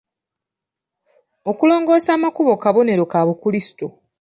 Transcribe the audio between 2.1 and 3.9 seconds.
amakubo kabonero ka Bukrisito.